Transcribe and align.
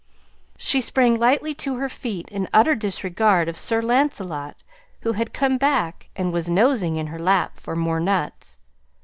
She 0.57 0.81
sprang 0.81 1.13
lightly 1.19 1.53
to 1.53 1.75
her 1.75 1.87
feet 1.87 2.27
in 2.29 2.49
utter 2.51 2.73
disregard 2.73 3.47
of 3.47 3.55
Sir 3.55 3.83
Lancelot 3.83 4.55
who 5.01 5.11
had 5.11 5.31
come 5.31 5.59
back 5.59 6.09
and 6.15 6.33
was 6.33 6.49
nosing 6.49 6.95
in 6.95 7.05
her 7.05 7.19
lap 7.19 7.59
for 7.59 7.75
more 7.75 7.99
nuts. 7.99 8.57